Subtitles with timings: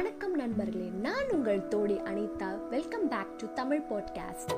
[0.00, 2.68] வணக்கம் நண்பர்களே நான் உங்கள் தோழி Anita.
[2.70, 4.52] Welcome back to Tamil podcast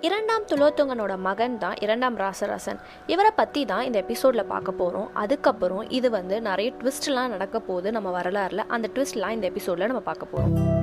[0.00, 2.80] இரண்டாம் துலோத்துங்கனோட மகன் தான் இரண்டாம் ராசராசன்.
[3.06, 8.20] இவரை பற்றி தான் இந்த எபிசோடில் பார்க்க போகிறோம் அதுக்கப்புறம் இது வந்து நிறைய ட்விஸ்ட்லாம் நடக்க போகுது நம்ம
[8.20, 8.64] வரலாறுல.
[8.68, 10.79] அந்த ட்விஸ்ட்லாம் இந்த எபிசோடில் நம்ம பார்க்க போகிறோம்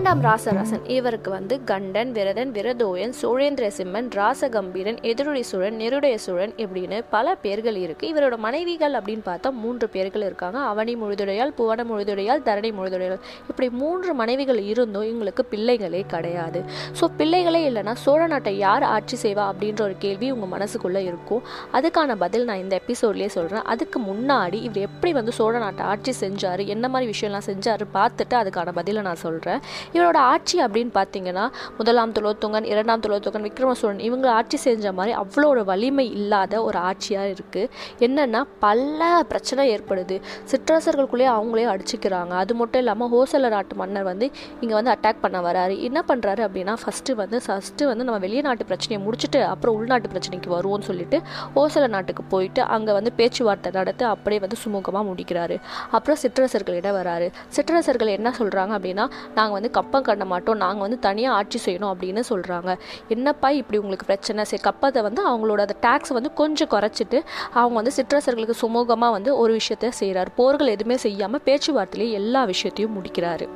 [0.00, 0.84] இரண்டாம் ராசராசன்.
[0.94, 7.78] இவருக்கு வந்து கண்டன் விரதன் விரதோயன் சோழேந்திர சிம்மன் ராசகம்பீரன் எதிரொலி சூழன் நெருடைய சூழன் இப்படின்னு பல பேர்கள்
[7.82, 8.04] இருக்கு.
[8.12, 10.60] இவரோட மனைவிகள் அப்படின்னு பார்த்தா மூன்று பேர்கள் இருக்காங்க.
[10.70, 16.62] அவனி முழுதுடையால் புவன முழுதுடையால் தரணி முழுதுடையால் இப்படி மூன்று மனைவிகள் இருந்தும் இவங்களுக்கு பிள்ளைகளே கிடையாது.
[17.00, 21.44] ஸோ பிள்ளைகளே இல்லைன்னா சோழ நாட்டை யார் ஆட்சி செய்வா அப்படின்ற ஒரு கேள்வி உங்கள் மனசுக்குள்ளே இருக்கும்.
[21.80, 26.64] அதுக்கான பதில் நான் இந்த எபிசோட்லேயே சொல்கிறேன் அதுக்கு முன்னாடி இவர் எப்படி வந்து சோழ நாட்டை ஆட்சி செஞ்சார்
[26.76, 29.62] என்ன மாதிரி விஷயம்லாம் செஞ்சார் பார்த்துட்டு அதுக்கான பதிலை நான் சொல்கிறேன்
[29.96, 31.44] இவரோட ஆட்சி அப்படின்னு பார்த்தீங்கன்னா
[31.78, 37.32] முதலாம் துலோத்துங்கன் இரண்டாம் துலோத்துங்கன் விக்ரமசூரன் இவங்க ஆட்சி செஞ்ச மாதிரி அவ்வளோ ஒரு வலிமை இல்லாத ஒரு ஆட்சியாக
[37.34, 37.68] இருக்குது
[38.06, 40.16] என்னென்னா பல பிரச்சனை ஏற்படுது.
[40.50, 42.32] சிற்றரசர்களுக்குள்ளேயே அவங்களே அடிச்சுக்கிறாங்க.
[42.42, 44.26] அது மட்டும் இல்லாமல் ஹோசல நாட்டு மன்னர் வந்து
[44.62, 45.74] இங்கே வந்து அட்டாக் பண்ண வராரு.
[45.88, 50.88] என்ன பண்ணுறாரு அப்படின்னா ஃபஸ்ட்டு வந்து ஃபஸ்ட்டு வந்து நம்ம வெளிநாட்டு பிரச்சனையை முடிச்சுட்டு அப்புறம் உள்நாட்டு பிரச்சனைக்கு வருவோம்னு
[50.90, 51.18] சொல்லிட்டு
[51.56, 55.58] ஹோசல நாட்டுக்கு போயிட்டு அங்கே வந்து பேச்சுவார்த்தை நடத்தி அப்படியே வந்து சுமூகமாக முடிக்கிறாரு.
[55.96, 57.28] அப்புறம் சிற்றரசர்களிடம் வராரு.
[57.56, 59.06] சிற்றரசர்கள் என்ன சொல்கிறாங்க அப்படின்னா
[59.38, 62.70] நாங்கள் வந்து கப்பம் கண்ண மாட்டோம் நாங்கள் வந்து தனியாக ஆட்சி செய்யணும் அப்படின்னு சொல்கிறாங்க
[63.16, 64.48] என்னப்பா இப்படி உங்களுக்கு பிரச்சனை?
[64.52, 67.20] சரி கப்பத்தை வந்து அவங்களோட அந்த டேக்ஸ் வந்து கொஞ்சம் குறைச்சிட்டு
[67.60, 73.48] அவங்க வந்து சிற்றரசர்களுக்கு சுமூகமாக வந்து ஒரு விஷயத்த செய்கிறாரு போர்கள் எதுவுமே செய்யாமல் பேச்சுவார்த்தையிலேயே எல்லா விஷயத்தையும் முடிக்கிறாரு.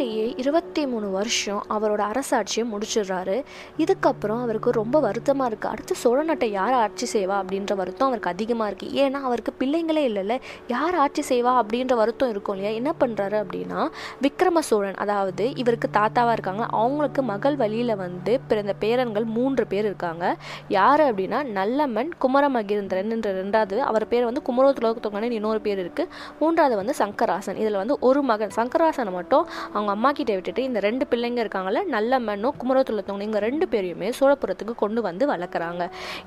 [0.00, 3.34] இப்படியே இருபத்தி மூணு வருஷம் அவரோட அரசாட்சியை முடிச்சிடுறாரு.
[3.82, 8.68] இதுக்கப்புறம் அவருக்கு ரொம்ப வருத்தமாக இருக்குது அடுத்து சோழ நாட்டை யார் ஆட்சி செய்வா அப்படின்ற வருத்தம் அவருக்கு அதிகமாக
[8.70, 10.36] இருக்குது ஏன்னா அவருக்கு பிள்ளைங்களே இல்லைல்ல.
[10.74, 12.72] யார் ஆட்சி செய்வா அப்படின்ற வருத்தம் இருக்கும் இல்லையா?
[12.80, 13.82] என்ன பண்ணுறாரு அப்படின்னா
[14.26, 16.64] விக்ரம சோழன் அதாவது இவருக்கு தாத்தாவாக இருக்காங்க.
[16.80, 20.32] அவங்களுக்கு மகள் வழியில் வந்து பிறந்த பேரன்கள் மூன்று பேர் இருக்காங்க.
[20.78, 26.96] யார் அப்படின்னா நல்லம்மன் குமரமகிந்திரன் என்ற ரெண்டாவது அவர் பேர் வந்து குமரோத்துலோகத்தொங்கன்னு இன்னொரு பேர் இருக்குது மூன்றாவது வந்து
[27.02, 27.60] சங்கராசன்.
[27.64, 28.56] இதில் வந்து ஒரு மகன்.
[28.60, 34.08] சங்கராசனை மட்டும் அவங்க அம்மா கிட்டே விட்டுட்டு இந்த ரெண்டு பிள்ளைங்க இருக்காங்கல்ல மண்ணும் குமரத்துள்ளத்தவங்க இவங்க ரெண்டு பேரையுமே
[34.18, 35.82] சோழபுரத்துக்கு கொண்டு வந்து வளர்க்குறாங்க.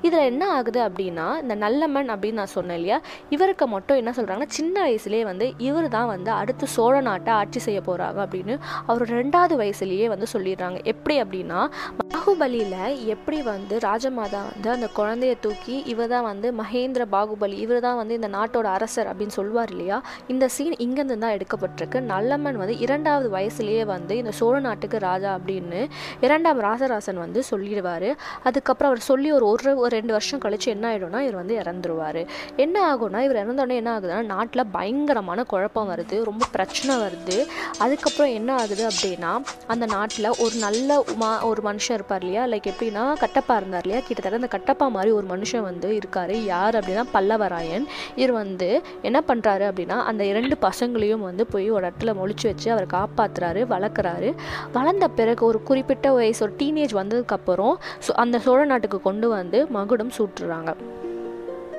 [0.06, 2.98] இதில் என்ன ஆகுது அப்படின்னா இந்த நல்லமன் அப்படின்னு நான் சொன்னேன் இல்லையா
[3.34, 7.80] இவருக்கு மட்டும் என்ன சொல்கிறாங்கன்னா சின்ன வயசுலேயே வந்து இவர் தான் வந்து அடுத்து சோழ நாட்டை ஆட்சி செய்ய
[7.88, 8.56] போகிறாங்க அப்படின்னு
[8.90, 10.78] அவர் ரெண்டாவது வயசுலேயே வந்து சொல்லிடுறாங்க.
[10.92, 11.60] எப்படி அப்படின்னா
[12.02, 12.76] பாகுபலியில்
[13.14, 18.18] எப்படி வந்து ராஜமாதா வந்து அந்த குழந்தைய தூக்கி இவர் தான் வந்து மகேந்திர பாகுபலி இவர் தான் வந்து
[18.20, 19.98] இந்த நாட்டோட அரசர் அப்படின்னு சொல்லுவார் இல்லையா
[20.34, 25.88] இந்த சீன் இங்கேருந்து தான் எடுக்கப்பட்டிருக்கு நல்லம்மன் வந்து இரண்டாவது வயசுலேயே வந்து இந்த சோழ நாட்டுக்கு ராஜா அப்படின்னு
[26.20, 28.14] இரண்டாம் ராசராசன் வந்து சொல்லிடுவார்.
[28.42, 32.26] அதுக்கப்புறம் அவர் சொல்லி ஒரு ஒரு ஒரு ரெண்டு வருஷம் கழித்து என்ன ஆகிடும்னா இவர் வந்து இறந்துருவார்.
[32.56, 37.46] என்ன ஆகும்னா இவர் இறந்தோடனே என்ன ஆகுதுன்னா நாட்டில் பயங்கரமான குழப்பம் வருது ரொம்ப பிரச்சனை வருது.
[37.78, 39.32] அதுக்கப்புறம் என்ன ஆகுது அப்படின்னா
[39.66, 42.44] அந்த நாட்டில் ஒரு நல்ல மா ஒரு மனுஷன் இருப்பார் இல்லையா?
[42.46, 44.06] லைக் எப்படின்னா கட்டப்பா இருந்தார் இல்லையா?
[44.06, 46.34] கிட்டத்தட்ட அந்த கட்டப்பா மாதிரி ஒரு மனுஷன் வந்து இருக்கார்.
[46.44, 47.86] யார் அப்படின்னா பல்லவராயன்.
[48.16, 52.86] இவர் வந்து என்ன பண்ணுறாரு அப்படின்னா அந்த இரண்டு பசங்களையும் வந்து போய் ஒரு இடத்துல மொழிச்சு வச்சு அவர்
[52.86, 54.34] காப்பாற்றுற வளர்க்குறாரு
[54.72, 57.74] வளர்ந்த பிறகு ஒரு குறிப்பிட்ட வயசு ஒரு டீனேஜ் வந்ததுக்கப்புறம்
[58.14, 60.76] அந்த சோழ நாட்டுக்கு கொண்டு வந்து மகுடம் சூட்டுறாங்க.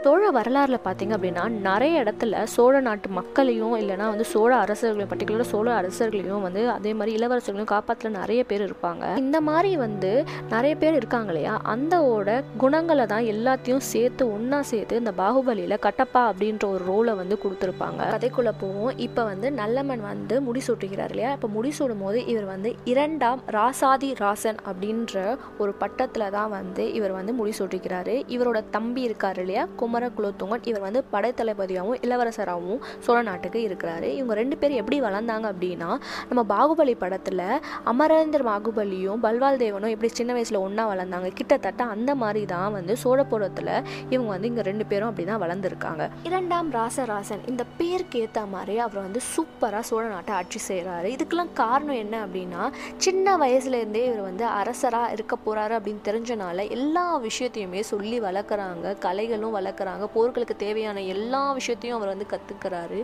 [0.05, 5.67] சோழ வரலாறில் பார்த்தீங்க அப்படின்னா நிறைய இடத்துல சோழ நாட்டு மக்களையும் இல்லைனா வந்து சோழ அரசர்களையும் பர்டிகுலராக சோழ
[5.79, 9.05] அரசர்களையும் வந்து அதே மாதிரி இளவரசர்களையும் காப்பாற்ற நிறைய பேர் இருப்பாங்க.
[9.21, 10.11] இந்த மாதிரி வந்து
[10.51, 11.53] நிறைய பேர் இருக்காங்க இல்லையா?
[11.73, 18.01] அந்தோட குணங்களை தான் எல்லாத்தையும் சேர்த்து ஒன்றா சேர்த்து இந்த பாகுபலியில் கட்டப்பா அப்படின்ற ஒரு ரோலை வந்து கொடுத்துருப்பாங்க.
[18.15, 18.93] கதைக்குள்ளே போவோம்.
[19.07, 21.33] இப்போ வந்து நல்லம்மன் வந்து முடிசூட்டுகிறார் இல்லையா?
[21.39, 25.25] இப்போ முடிசூடும் போது இவர் வந்து இரண்டாம் ராசாதி ராசன் அப்படின்ற
[25.63, 29.65] ஒரு பட்டத்தில் தான் வந்து இவர் வந்து முடிசூட்டுகிறாரு இவரோட தம்பி இருக்கார் இல்லையா?
[29.81, 34.03] குமர் குலோத்துங்கன் இவர் வந்து படைத்தளபதியாகவும் இளவரசராகவும் சோழ நாட்டுக்கு இருக்கிறாரு.
[34.03, 35.89] இவங்க ரெண்டு பேரும் எப்படி வளர்ந்தாங்க அப்படின்னா
[36.29, 37.43] நம்ம பாகுபலி படத்தில்
[37.85, 43.83] அமரேந்திர பாகுபலியும் பல்வால் தேவனும் எப்படி சின்ன வயசில் ஒன்றா வளர்ந்தாங்க கிட்டத்தட்ட அந்த மாதிரி தான் வந்து சோழபுரத்தில்
[44.09, 46.09] இவங்க வந்து இங்கே ரெண்டு பேரும் அப்படி தான் வளர்ந்துருக்காங்க.
[46.23, 51.95] இரண்டாம் ராசராசன் இந்த பேருக்கு ஏற்ற மாதிரி அவர் வந்து சூப்பராக சோழ நாட்டை ஆட்சி செய்கிறாரு இதுக்கெல்லாம் காரணம்
[51.95, 58.95] என்ன அப்படின்னா சின்ன வயசுலேருந்தே இவர் வந்து அரசராக இருக்க போகிறாரு அப்படின்னு தெரிஞ்சனால எல்லா விஷயத்தையுமே சொல்லி வளர்க்குறாங்க
[58.99, 60.05] கலைகளும் வளர்க்குறாங்க.
[60.15, 62.99] போர்களுக்கு தேவையான எல்லா விஷயத்தையும் அவர் வந்து கற்றுக்கிறாரு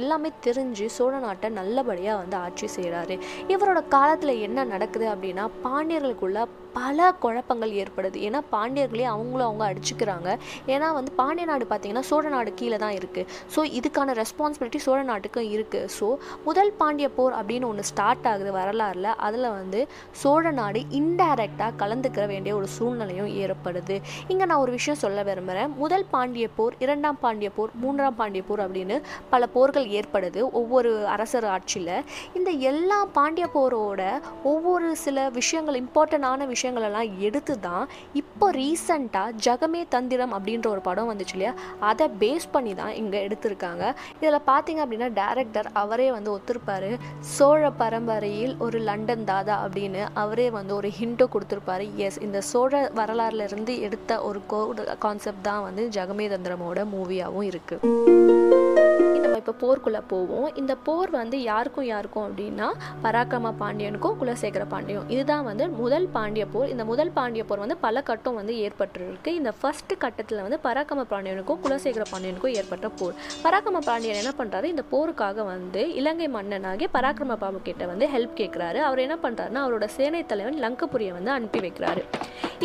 [0.00, 3.16] எல்லாமே தெரிஞ்சு சோழ நாட்டை நல்லபடியாக வந்து ஆட்சி செய்கிறாரு
[3.54, 6.40] இவரோட காலத்தில் என்ன நடக்குது அப்படின்னா பாண்டியர்களுக்குள்ள
[6.78, 8.18] பல குழப்பங்கள் ஏற்படுது.
[8.26, 10.28] ஏன்னா பாண்டியர்களே அவங்களும் அவங்க அடிச்சுக்கிறாங்க.
[10.74, 15.48] ஏன்னா வந்து பாண்டிய நாடு பார்த்தீங்கன்னா சோழ நாடு கீழே தான் இருக்குது ஸோ இதுக்கான ரெஸ்பான்சிபிலிட்டி சோழ நாட்டுக்கும்
[15.54, 16.08] இருக்குது ஸோ
[16.48, 19.10] முதல் பாண்டிய போர் அப்படின்னு ஒன்று ஸ்டார்ட் ஆகுது வரலாறில்.
[19.26, 19.80] அதில் வந்து
[20.22, 23.96] சோழ நாடு இன்டைரக்டாக கலந்துக்கிற வேண்டிய ஒரு சூழ்நிலையும் ஏற்படுது.
[24.32, 28.62] இங்கே நான் ஒரு விஷயம் சொல்ல விரும்புகிறேன் முதல் பாண்டிய போர் இரண்டாம் பாண்டிய போர் மூன்றாம் பாண்டிய போர்
[28.66, 28.96] அப்படின்னு
[29.32, 31.94] பல போர்கள் ஏற்படுது ஒவ்வொரு அரசர் ஆட்சியில்.
[32.38, 34.02] இந்த எல்லா பாண்டிய போரோட
[34.52, 37.84] ஒவ்வொரு சில விஷயங்கள் இம்பார்ட்டண்டான விஷயம் விஷயங்களெல்லாம் எடுத்து தான்
[38.20, 41.52] இப்போ ரீசண்டாக ஜகமே தந்திரம் அப்படின்ற ஒரு படம் வந்துச்சு இல்லையா?
[41.90, 43.84] அதை பேஸ் பண்ணி தான் இங்கே எடுத்திருக்காங்க.
[44.20, 46.90] இதில் பார்த்தீங்க அப்படின்னா டேரக்டர் அவரே வந்து ஒத்துருப்பாரு.
[47.34, 51.86] சோழ பரம்பரையில் ஒரு லண்டன் தாதா அப்படின்னு அவரே வந்து ஒரு ஹிண்ட்டோ கொடுத்துருப்பாரு.
[52.06, 54.40] எஸ் இந்த சோழ வரலாறுல இருந்து எடுத்த ஒரு
[55.06, 58.93] கான்செப்ட் தான் வந்து ஜெகமே தந்திரமோட மூவியாகவும் இருக்குது
[59.38, 60.48] இப்போ போர்க்குள்ளே போவோம்.
[60.60, 62.66] இந்த போர் வந்து யாருக்கும் யாருக்கும் அப்படின்னா
[63.04, 66.68] பராக்கிரம பாண்டியனுக்கும் குலசேகர பாண்டியன் இதுதான் வந்து முதல் பாண்டிய போர்.
[66.74, 69.30] இந்த முதல் பாண்டிய போர் வந்து பல கட்டம் வந்து ஏற்பட்டுருக்கு.
[69.40, 73.16] இந்த ஃபர்ஸ்ட் கட்டத்தில் வந்து பராக்கிரம பாண்டியனுக்கும் குலசேகர பாண்டியனுக்கும் ஏற்பட்ட போர்.
[73.44, 78.80] பராக்கிரம பாண்டியன் என்ன பண்ணுறாரு இந்த போருக்காக வந்து இலங்கை மன்னனாகிய பராக்கிரம பாபு கிட்ட வந்து ஹெல்ப் கேட்குறாரு
[78.88, 82.04] அவர் என்ன பண்ணுறாருன்னா அவரோட சேனை தலைவன் லங்கபுரியை வந்து அனுப்பி வைக்கிறாரு.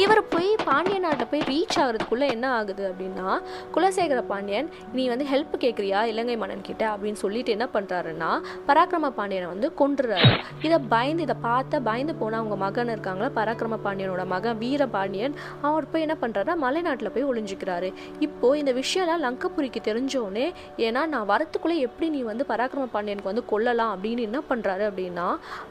[0.04, 3.30] இவர் போய் பாண்டிய நாட்டை போய் ரீச் ஆகிறதுக்குள்ளே என்ன ஆகுது அப்படின்னா
[3.76, 8.30] குலசேகர பாண்டியன் நீ வந்து ஹெல்ப் கேட்குறியா இலங்கை மன்னன் கிட்ட அப்படின்னு சொல்லிட்டு என்ன பண்ணுறாருன்னா
[8.68, 10.34] பராக்கிரம பாண்டியனை வந்து கொன்றுறாரு.
[10.68, 15.36] இதை பயந்து இதை பார்த்த பயந்து போனால் அவங்க மகன் இருக்காங்களா பராக்கிரம பாண்டியனோட மகன் வீர பாண்டியன்
[15.70, 17.92] அவர் போய் என்ன பண்ணுறாருன்னா மலைநாட்டில் போய் ஒளிஞ்சிக்கிறாரு.
[18.28, 20.48] இப்போது இந்த விஷயம்லாம் லங்கபுரிக்கு தெரிஞ்சோடனே
[20.88, 25.28] ஏன்னா நான் வரத்துக்குள்ளே எப்படி நீ வந்து பராக்கிரம பாண்டியனுக்கு வந்து கொல்லலாம் அப்படின்னு என்ன பண்ணுறாரு அப்படின்னா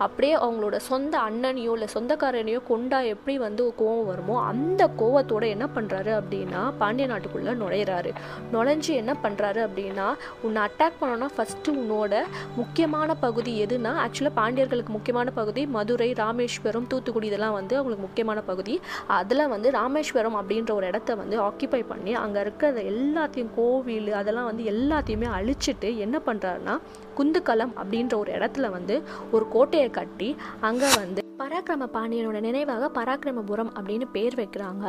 [0.07, 6.13] அப்படியே அவங்களோட சொந்த அண்ணனையோ இல்லை சொந்தக்காரனையோ கொண்டா எப்படி வந்து கோவம் வருமோ அந்த கோவத்தோட என்ன பண்ணுறாரு
[6.21, 8.11] அப்படின்னா பாண்டிய நாட்டுக்குள்ளே நுழையிறாரு.
[8.53, 10.07] நுழைஞ்சு என்ன பண்ணுறாரு அப்படின்னா
[10.47, 12.19] உன்னை அட்டாக் பண்ணோன்னா ஃபஸ்ட்டு உன்னோட
[12.57, 18.75] முக்கியமான பகுதி எதுனா ஆக்சுவலாக பாண்டியர்களுக்கு முக்கியமான பகுதி மதுரை ராமேஸ்வரம் தூத்துக்குடி இதெல்லாம் வந்து அவங்களுக்கு முக்கியமான பகுதி.
[19.17, 24.67] அதில் வந்து ராமேஸ்வரம் அப்படின்ற ஒரு இடத்த வந்து ஆக்கியபை பண்ணி அங்கே இருக்கிற எல்லாத்தையும் கோவில் அதெல்லாம் வந்து
[24.75, 26.77] எல்லாத்தையுமே அழிச்சிட்டு என்ன பண்ணுறாருன்னா
[27.19, 28.97] குந்துக்களம் அப்படின்ற ஒரு இடத்துல வந்து
[29.31, 34.85] ஒரு கோட்டையை கட்டி அங்கே வந்து பராக்கிரம பாண்டியனோட நினைவாக பராக்கிரமபுரம் அப்படின்னு பேர் வைக்கிறாங்க.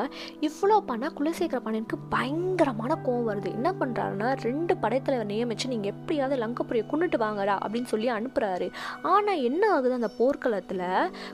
[0.47, 3.49] இவ்வளோ பண்ணால் குலசேகர பாண்டியனுக்கு பயங்கரமான கோவம் வருது.
[3.57, 8.69] என்ன பண்ணுறாருன்னா ரெண்டு படைத்தலைவர் நியமித்து நீங்கள் எப்படியாவது லங்கப்புரியை கொண்டுட்டு வாங்கடா அப்படின்னு சொல்லி அனுப்புகிறாரு
[9.11, 9.93] ஆனால் என்ன ஆகுது?
[9.99, 10.83] அந்த போர்க்களத்தில்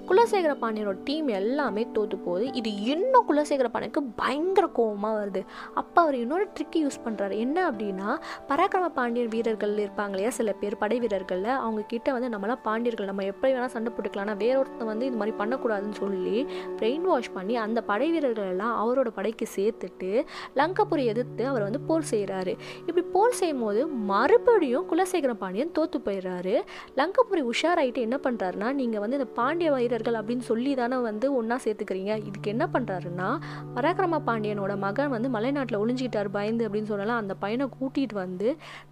[0.10, 2.48] குலசேகர பாண்டியனோட டீம் எல்லாமே தோற்று போகுது.
[2.62, 5.44] இது இன்னும் குலசேகர பாண்டியனுக்கு பயங்கர கோவமாக வருது.
[5.84, 8.10] அப்போ அவர் இன்னொரு ட்ரிக்கி யூஸ் பண்ணுறாரு என்ன அப்படின்னா
[8.52, 13.30] பராக்கிரம பாண்டியன் வீரர்கள் இருப்பாங்க இல்லையா சில பேர் படை வீரர்களில் அவங்க கிட்ட வந்து நம்மளாம் பாண்டியர்கள் நம்ம
[13.32, 16.38] எப்படி வேணால் சண்டை போட்டுக்கலாம் வேற ஒருத்தன் வந்து இது மாதிரி பண்ணக்கூடாதுன்னு சொல்லி
[16.80, 20.12] பிரெயின் வாஷ் பண்ணி அந்த படை வீரர்கள் எல்லாம் அவரோட படைக்கு சேர்த்துட்டு
[20.60, 22.54] லங்கபுரி எதிர்த்து அவர் வந்து போர் செய்கிறாரு
[22.88, 23.82] இப்படி போர் செய்யும் போது
[24.12, 26.56] மறுபடியும் குலசேகர பாண்டியன் தோற்று போயிடுறாரு.
[27.00, 32.14] லங்கப்பூரி உஷாராயிட்டு என்ன பண்ணுறாருன்னா நீங்கள் வந்து இந்த பாண்டிய வீரர்கள் அப்படின்னு சொல்லி தானே வந்து ஒன்றா சேர்த்துக்கிறீங்க.
[32.30, 33.30] இதுக்கு என்ன பண்ணுறாருன்னா
[33.76, 37.22] பராக்கிரம பாண்டியனோட மகன் வந்து மலைநாட்டில் ஒளிஞ்சிக்கிட்டார் பயந்து அப்படின்னு சொல்லலாம்.
[37.24, 38.50] அந்த பையனை கூட்டிகிட்டு வந்து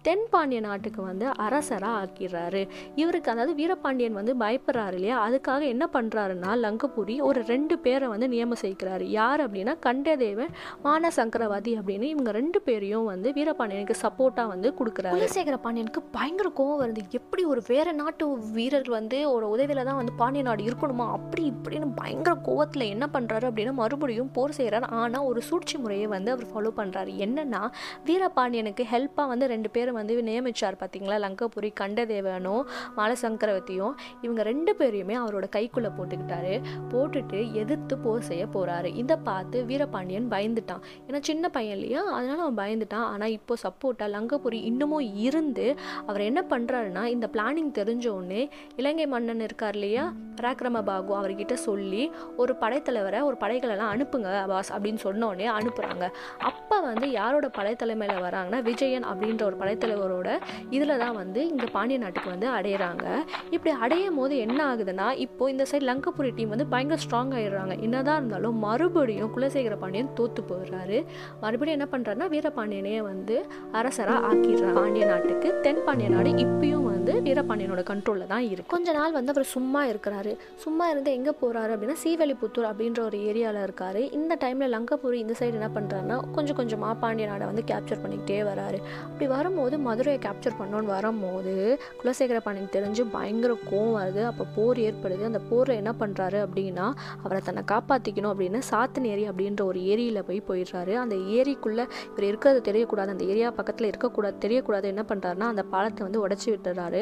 [0.08, 2.62] தென் பாண்டிய நாட்டுக்கு வந்து அரசராக ஆக்கிடுறாரு.
[3.02, 5.18] இவருக்கு அதாவது வீரபாண்டியன் வந்து பயப்படுறாரு இல்லையா?
[5.28, 9.04] அதுக்காக என்ன பண்ணுறாருன்னா லங்கபுரி ஒரு ரெண்டு பேரை வந்து நியமனம் செய்கிறாரு.
[9.18, 10.52] யார் அப்படின்னா கண்டதேவன்
[10.84, 15.14] மான சங்கரவாதி அப்படின்னு இவங்க ரெண்டு பேரையும் வந்து வீரபாண்டியனுக்கு சப்போர்ட்டாக வந்து கொடுக்குறாரு.
[15.16, 17.02] குலசேகர பாண்டியனுக்கு பயங்கர கோவம் வருது.
[17.18, 21.06] எப்படி ஒரு வேற நாட்டு வீரர்கள் வந்து ஒரு உதவியில் தான் வந்து பாண்டிய நாடு இருக்கணுமா?
[21.18, 26.32] அப்படி இப்படின்னு பயங்கர கோவத்தில் என்ன பண்ணுறாரு அப்படின்னா மறுபடியும் போர் செய்கிறார் ஆனால் ஒரு சூழ்ச்சி முறையை வந்து
[26.34, 27.62] அவர் ஃபாலோ பண்ணுறாரு என்னன்னா
[28.08, 32.62] வீரபாண்டியனுக்கு ஹெல்ப்பாக வந்து ரெண்டு பேரை வந்து நியமிச்சார் பார்த்தீங்களா லங்கபுரி கண்டதேவனும்
[32.98, 36.54] மாலசங்கரவதியும் இவங்க ரெண்டு பேரையுமே அவரோட கைக்குள்ளே போட்டுக்கிட்டாரு.
[36.92, 40.82] போட்டுட்டு எதிர்த்து போர் செய்ய போகிறாரு இதை பார்த்து வீரபாண்டியன் பயந்துட்டான்.
[41.06, 42.02] ஏன்னா சின்ன பையன் இல்லையா?
[42.16, 43.06] அதனால அவன் பயந்துட்டான்.
[43.12, 45.66] ஆனால் இப்போ சப்போர்ட்டாக லங்கபுரி இன்னமும் இருந்து
[46.08, 48.42] அவர் என்ன பண்ணுறாருன்னா இந்த பிளானிங் தெரிஞ்ச உடனே
[48.80, 50.04] இலங்கை மன்னன் இருக்கார் இல்லையா?
[50.38, 52.02] பராக்கிரம பாகு அவர்கிட்ட சொல்லி
[52.42, 56.04] ஒரு படைத்தலைவரை ஒரு படைகளெல்லாம் அனுப்புங்க பாஸ் அப்படின்னு சொன்னோடனே அனுப்புகிறாங்க
[56.48, 60.28] அப்போ வந்து யாரோட படைத்தலைமையில் வராங்கன்னா விஜயன் அப்படின்ற ஒரு படைத்தலைவரோட
[60.76, 63.06] இதில் தான் வந்து இங்கே பாண்டிய நாட்டுக்கு வந்து அடையிறாங்க.
[63.54, 67.74] இப்படி அடையும் போது என்ன ஆகுதுன்னா இப்போ இந்த சைடு லங்கபுரி டீம் வந்து பயங்கர ஸ்ட்ராங் ஆயிடுறாங்க.
[67.80, 71.00] என்னதான் இருந்தாலும் மறுபடியும் குலசேகர பாண்டியன் தோத்து போயிடுறாரு.
[71.40, 73.36] மறுபடியும் என்ன பண்ணுறாருன்னா வீரபாண்டியனையே வந்து
[73.72, 78.70] அரசராக ஆக்கிடுறாங்க பாண்டிய நாட்டுக்கு தென் பாண்டிய நாடு இப்பயும் வந்து வீரபாண்டியனோட கண்ட்ரோலில் தான் இருக்கு.
[78.74, 80.30] கொஞ்ச நாள் வந்து அவர் சும்மா இருக்கிறாரு.
[80.62, 84.02] சும்மா இருந்து எங்கே போகிறாரு அப்படின்னா சீவலிபுத்தூர் அப்படின்ற ஒரு ஏரியாவில் இருக்காரு.
[84.18, 88.78] இந்த டைமில் லங்கபுரி இந்த சைடு என்ன பண்ணுறாருன்னா கொஞ்சம் கொஞ்சமாக பாண்டிய நாடை வந்து கேப்சர் பண்ணிக்கிட்டே வராரு.
[89.08, 91.54] அப்படி வரும்போது மதுரையை கேப்சர் பண்ணோன்னு வரும்போது
[92.00, 94.22] குலசேகர பாண்டியன் தெரிஞ்சு பயங்கர கோவம் வருது.
[94.30, 95.22] அப்போ போர் ஏற்படுது.
[95.30, 96.88] அந்த போரில் என்ன பண்ணுறாரு அப்படின்னா
[97.24, 100.96] அவரை தன்னை காப்பாற்றிக்கணும் அப்படின்னு சாத்தனேரி அப்படின்ற ஒரு ஏரியில் போய் போயிடுறாரு.
[101.04, 103.14] அந்த ஏரிக்குள்ளே இவர் இருக்கிறது தெரியக்கூடாது.
[103.16, 104.88] அந்த ஏரியா பக்கத்தில் இருக்கக்கூடாது தெரியக்கூடாது.
[104.94, 106.92] என்ன பண்ணுறாருன்னா அந்த பாலத்தை வந்து உடச்சி விட்டுறாரு.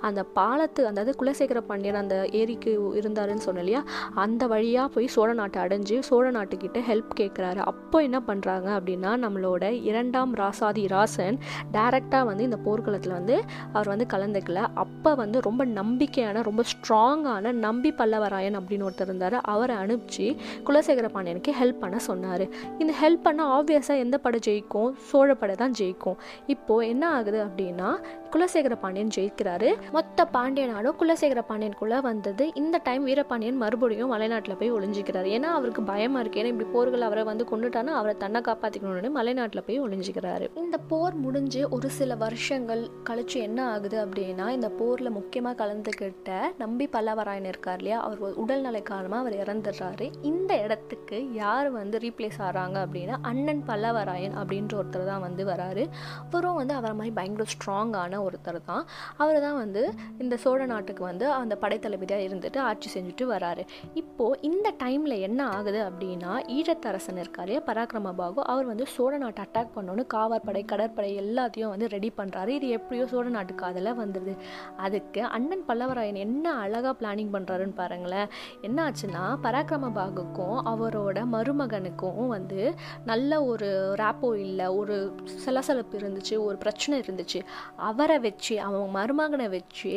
[0.00, 3.82] அந்த பாலத்து அதாவது குலசேகர பாண்டியன் அந்த ஏரிக்கு இருந்தாருன்னு சொன்னேன் இல்லையா?
[4.14, 9.64] அந்த வழியாக போய் சோழ நாட்டை அடைஞ்சு சோழ நாட்டுக்கிட்ட ஹெல்ப் கேட்குறாரு அப்போ என்ன பண்ணுறாங்க அப்படின்னா நம்மளோட
[9.90, 11.38] இரண்டாம் ராசாதி ராசன்
[11.72, 13.36] டைரெக்டாக வந்து இந்த போர்க்களத்தில் வந்து
[13.72, 14.60] அவர் வந்து கலந்துக்கல.
[14.74, 19.36] அப்போ வந்து ரொம்ப நம்பிக்கையான ரொம்ப ஸ்ட்ராங்கான நம்பி பல்லவராயன் அப்படின்னு ஒருத்தர் இருந்தார்.
[19.52, 20.26] அவரை அனுப்பிச்சு
[20.64, 22.44] குலசேகர பாண்டியனுக்கு ஹெல்ப் பண்ண சொன்னார்.
[22.78, 24.90] இந்த ஹெல்ப் பண்ண ஆப்வியஸாக எந்த படை ஜெயிக்கும்?
[25.10, 26.18] சோழ படை தான் ஜெயிக்கும்.
[26.46, 27.90] இப்போது என்ன ஆகுது அப்படின்னா
[28.32, 29.10] குலசேகர பாண்டியன்
[29.42, 32.44] ஜெயிக்கிறாரு மொத்த பாண்டிய நாடும் குலசேகர பாண்டியனுக்குள்ள வந்தது.
[32.54, 35.28] இந்த டைம் வீரபாண்டியன் மறுபடியும் மலைநாட்டில் போய் ஒளிஞ்சிக்கிறாரு.
[35.36, 36.40] ஏன்னா அவருக்கு பயமா இருக்கு.
[36.42, 40.46] ஏன்னா இப்படி போர்கள் அவரை வந்து கொண்டுட்டானா அவரை தன்னை காப்பாற்றிக்கணும்னு மலைநாட்டில் போய் ஒளிஞ்சிக்கிறாரு.
[40.62, 46.88] இந்த போர் முடிஞ்சு ஒரு சில வருஷங்கள் கழிச்சு என்ன ஆகுது அப்படின்னா இந்த போரில் முக்கியமாக கலந்துக்கிட்ட நம்பி
[46.96, 47.98] பல்லவராயன் இருக்கார் இல்லையா?
[48.06, 50.08] அவர் உடல்நிலை காரணமாக அவர் இறந்துடுறாரு.
[50.32, 55.84] இந்த இடத்துக்கு யார் வந்து ரீப்ளேஸ் ஆகிறாங்க அப்படின்னா அண்ணன் பல்லவராயன் அப்படின்ற ஒருத்தர் தான் வந்து வராரு.
[56.24, 58.84] அவரும் வந்து அவரை மாதிரி பயங்கர ஸ்ட்ராங்கான ஒருத்தர் தான்.
[59.16, 59.82] அவர் அவர் தான் வந்து
[60.22, 63.62] இந்த சோழ நாட்டுக்கு வந்து அந்த படைத்தளபதியாக இருந்துட்டு ஆட்சி செஞ்சுட்டு வராரு.
[64.00, 69.72] இப்போது இந்த டைமில் என்ன ஆகுது அப்படின்னா ஈழத்தரசன் இருக்காரு பராக்கிரம பாகு அவர் வந்து சோழ நாட்டை அட்டாக்
[69.76, 74.34] பண்ணோன்னு காவற்படை கடற்படை எல்லாத்தையும் வந்து ரெடி பண்ணுறாரு இது எப்படியோ சோழ நாட்டு அதில் வந்துடுது
[74.76, 78.28] அதுக்கு அண்ணன் பல்லவராயன் என்ன அழகாக பிளானிங் பண்ணுறாருன்னு பாருங்களேன்.
[78.60, 82.60] என்ன ஆச்சுன்னா பராக்கிரம பாகுக்கும் அவரோட மருமகனுக்கும் வந்து
[83.04, 83.70] நல்ல ஒரு
[84.02, 84.96] ரேப்போ இல்லை ஒரு
[85.44, 87.42] சலசலப்பு இருந்துச்சு ஒரு பிரச்சனை இருந்துச்சு.
[87.90, 88.86] அவரை வச்சு அவங்க
[89.22, 89.90] மருமகனை வச்சு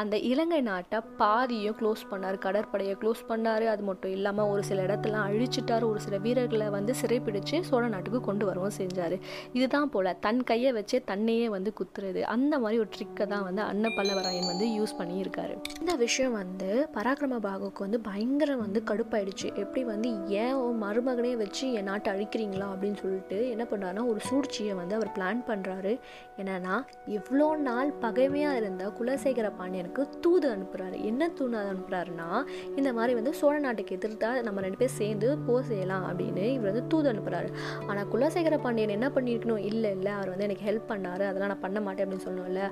[0.00, 3.64] அந்த இலங்கை நாட்டை பாதியும் க்ளோஸ் பண்ணார் கடற்படையை க்ளோஸ் பண்ணார்.
[3.72, 5.84] அது மட்டும் இல்லாமல் ஒரு சில இடத்தெல்லாம் அழிச்சிட்டார்.
[5.90, 9.16] ஒரு சில வீரர்களை வந்து சிறைப்பிடிச்சு சோழ நாட்டுக்கு கொண்டு வரவும் செஞ்சார்.
[9.56, 12.22] இதுதான் போல் தன் கையை வச்சே தன்னையே வந்து குத்துறது.
[12.34, 15.56] அந்த மாதிரி ஒரு ட்ரிக்கை தான் வந்து அன்ன பல்லவராயன் வந்து யூஸ் பண்ணியிருக்காரு.
[15.80, 19.50] இந்த விஷயம் வந்து பராக்கிரம பாகுக்கு வந்து பயங்கர வந்து கடுப்பாயிடுச்சு.
[19.64, 20.10] எப்படி வந்து
[20.44, 25.42] ஏன் மருமகனே வச்சு என் நாட்டை அழிக்கிறீங்களா அப்படின்னு சொல்லிட்டு என்ன பண்ணுறாருன்னா ஒரு சூழ்ச்சியை வந்து அவர் பிளான்
[25.50, 25.94] பண்ணுறாரு
[26.40, 26.76] என்னன்னா
[27.18, 32.28] இவ்வளோ நாள் பகைமையாக இருந்த குலசேகர பாண்டியனுக்கு தூது அனுப்புகிறாரு என்ன தூது அனுப்புகிறாருன்னா
[32.76, 36.86] இந்த மாதிரி வந்து சோழ நாட்டுக்கு எதிர்த்தா நம்ம ரெண்டு பேர் சேர்ந்து போர் செய்யலாம் அப்படின்னு இவர் வந்து
[36.86, 37.48] தூது அனுப்புகிறாரு
[37.86, 39.62] ஆனால் குலசேகர பாண்டியன் என்ன பண்ணியிருக்கணும்?
[39.70, 41.24] இல்லை இல்லை அவர் வந்து எனக்கு ஹெல்ப் பண்ணாரு.
[41.30, 42.62] அதெல்லாம் நான் பண்ண மாட்டேன் அப்படின்னு சொல்லணும்ல.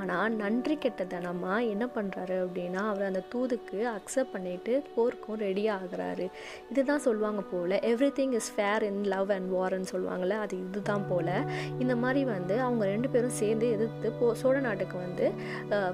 [0.00, 6.26] ஆனால் நன்றி கெட்ட தனமாக என்ன பண்ணுறாரு அப்படின்னா அவர் அந்த தூதுக்கு அக்செப்ட் பண்ணிட்டு போருக்கும் ரெடி ஆகிறாரு.
[6.72, 7.76] இதுதான் சொல்லுவாங்க போல்
[8.18, 11.34] everything is fair in love and வார்ன்னு சொல்லுவாங்கள்ல அது இதுதான் போல்.
[11.82, 15.28] இந்த மாதிரி வந்து அவங்க ரெண்டு பேரும் சேர்ந்து எதிர்த்து போ சோழ நாட்டுக்கு வந்து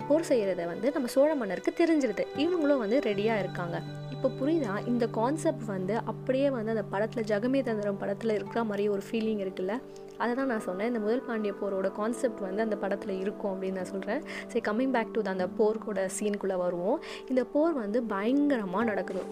[0.09, 2.27] போர் செய்கிறத வந்து நம்ம சோழ மன்னருக்கு தெரிஞ்சிருது.
[2.45, 3.79] இவங்களும் வந்து ரெடியாக இருக்காங்க.
[4.15, 4.75] இப்போ புரியுதா?
[4.91, 9.75] இந்த கான்செப்ட் வந்து அப்படியே வந்து அந்த படத்தில் ஜெகமே தந்திரம் படத்தில் இருக்கிற மாதிரி ஒரு ஃபீலிங் இருக்குல்ல?
[10.25, 10.90] அதை தான் நான் சொன்னேன்.
[10.90, 15.14] இந்த முதல் பாண்டிய போரோட கான்செப்ட் வந்து அந்த படத்தில் இருக்கும் அப்படின்னு நான் சொல்கிறேன் சரி கம்மிங் பேக்
[15.14, 16.99] டு அந்த போர்க்கோட சீனுக்குள்ளே வருவோம்.
[17.28, 19.25] இந்த போர் வந்து பயங்கரமாக நடக்குது.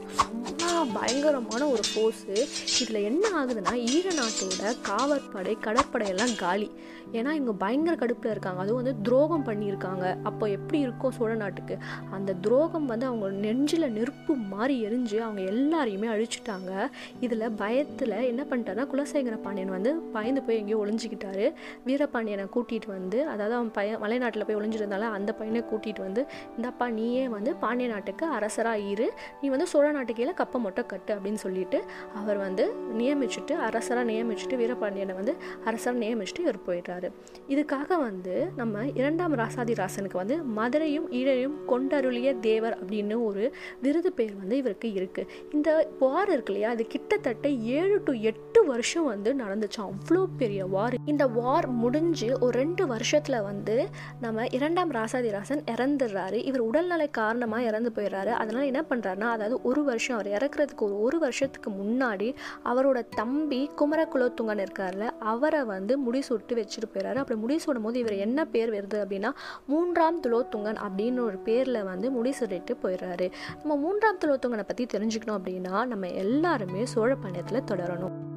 [0.62, 2.34] செம்ம பயங்கரமான ஒரு ஃபோர்ஸு
[2.80, 6.68] இதில் என்ன ஆகுதுன்னா ஈழ நாட்டோட காவற்படை கடற்படையெல்லாம் காலி.
[7.18, 8.60] ஏன்னா இவங்க பயங்கர கடுப்பில் இருக்காங்க.
[8.64, 10.04] அதுவும் வந்து துரோகம் பண்ணியிருக்காங்க.
[10.28, 11.74] அப்போ எப்படி இருக்கும் சோழ நாட்டுக்கு?
[12.16, 16.70] அந்த துரோகம் வந்து அவங்க நெஞ்சில் நெருப்பு மாதிரி எரிஞ்சு அவங்க எல்லாரையுமே அழிச்சிட்டாங்க.
[17.26, 21.46] இதில் பயத்தில் என்ன பண்ணிட்டாருன்னா குலசேகர பாண்டியன் வந்து பயந்து போய் எங்கேயோ ஒளிஞ்சிக்கிட்டாரு.
[21.88, 26.24] வீரபாண்டியனை கூட்டிகிட்டு வந்து அதாவது அவன் பையன் மலைநாட்டில் போய் ஒளிஞ்சிருந்தால அந்த பையனை கூட்டிகிட்டு வந்து
[26.56, 29.10] இந்தப்பா நீயே வந்து பாண்டிய நாட்டுக்கு அரசராக இரு.
[29.42, 31.78] நீ வந்து சோழ நாட்டுக்கையில் கீழே கப்பை மொட்டை கட்டு அப்படின்னு சொல்லிட்டு
[32.14, 32.64] அவர் வந்து
[32.98, 35.32] நியமிச்சுட்டு அரசராக நியமிச்சுட்டு வீரபாண்டியனை வந்து
[35.64, 37.08] அரசராக நியமிச்சுட்டு இவர் போயிடுறாரு.
[37.52, 43.44] இதுக்காக வந்து நம்ம இரண்டாம் ராசாதி ராசனுக்கு வந்து மதுரையும் ஈழையும் கொண்டருளிய தேவர் அப்படின்னு ஒரு
[43.86, 45.68] விருது பேர் வந்து இவருக்கு இருக்குது இந்த
[46.00, 46.70] போர் இருக்கு இல்லையா?
[46.70, 47.48] அது கிட்டத்தட்ட
[47.78, 53.42] ஏழு டு எட்டு வருஷம் வந்து நடந்துச்சு அவ்வளோ பெரிய வார் இந்த வார் முடிஞ்சு ஒரு ரெண்டு வருஷத்தில்
[53.42, 53.88] வந்து
[54.20, 56.34] நம்ம இரண்டாம் ராசாதிராசன் இறந்துடுறாரு.
[56.34, 58.28] இவர் உடல்நலை காரணமாக இறந்து போயிடுறாரு.
[58.28, 64.64] அதனால் என்ன பண்ணுறாருனா அதாவது ஒரு வருஷம் அவர் இறக்குறதுக்கு ஒரு ஒரு வருஷத்துக்கு முன்னாடி அவரோட தம்பி குமரகுலோத்துங்கன்
[64.66, 67.16] இருக்கார்ல அவரை வந்து முடிசூட்டு வச்சுட்டு போயிடுறாரு.
[67.16, 69.30] அப்படி முடிசூடும் போது இவர் என்ன பேர் வருது அப்படின்னா
[69.66, 73.30] மூன்றாம் துலோத்துங்கன் அப்படின்னு ஒரு பேரில் வந்து முடிசூடிட்டு போயிடுறாரு.
[73.58, 78.31] நம்ம மூன்றாம் துலோத்துங்கனை பற்றி தெரிஞ்சுக்கணும் அப்படின்னா நம்ம எல்லாருமே சோழ பாண்டியத்தில் தொடரணும்.